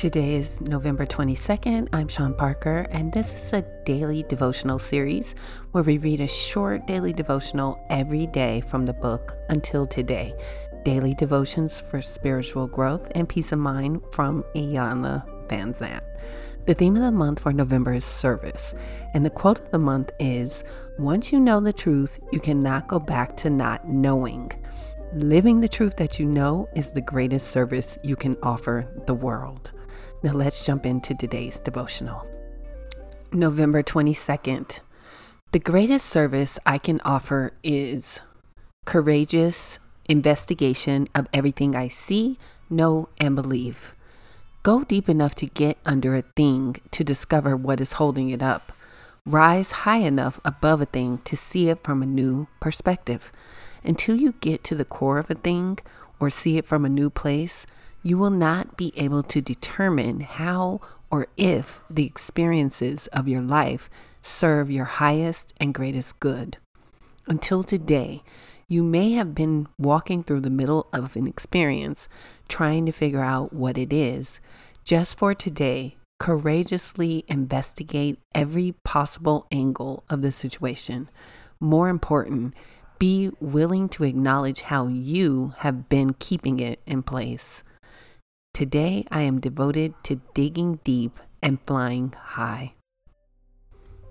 [0.00, 1.90] Today is November 22nd.
[1.92, 5.34] I'm Shawn Parker, and this is a daily devotional series
[5.72, 10.32] where we read a short daily devotional every day from the book Until Today
[10.84, 16.00] Daily Devotions for Spiritual Growth and Peace of Mind from Iyanla Vanzant.
[16.64, 18.72] The theme of the month for November is service,
[19.12, 20.64] and the quote of the month is
[20.98, 24.50] Once you know the truth, you cannot go back to not knowing.
[25.12, 29.72] Living the truth that you know is the greatest service you can offer the world.
[30.22, 32.26] Now let's jump into today's devotional.
[33.32, 34.80] November 22nd.
[35.52, 38.20] The greatest service I can offer is
[38.84, 39.78] courageous
[40.10, 42.38] investigation of everything I see,
[42.68, 43.94] know, and believe.
[44.62, 48.72] Go deep enough to get under a thing to discover what is holding it up.
[49.24, 53.32] Rise high enough above a thing to see it from a new perspective.
[53.82, 55.78] Until you get to the core of a thing
[56.18, 57.64] or see it from a new place,
[58.02, 63.90] you will not be able to determine how or if the experiences of your life
[64.22, 66.56] serve your highest and greatest good.
[67.26, 68.22] Until today,
[68.68, 72.08] you may have been walking through the middle of an experience
[72.48, 74.40] trying to figure out what it is.
[74.84, 81.10] Just for today, courageously investigate every possible angle of the situation.
[81.58, 82.54] More important,
[82.98, 87.64] be willing to acknowledge how you have been keeping it in place.
[88.52, 92.72] Today, I am devoted to digging deep and flying high.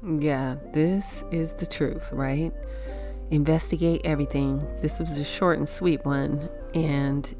[0.03, 2.51] Yeah, this is the truth, right?
[3.29, 4.65] Investigate everything.
[4.81, 7.31] This was a short and sweet one, and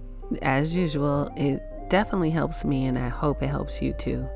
[0.42, 4.30] as usual, it definitely helps me, and I hope it helps you too.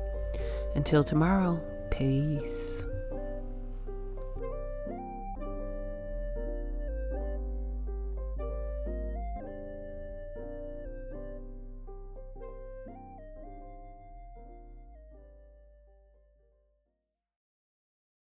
[0.74, 2.84] Until tomorrow, peace.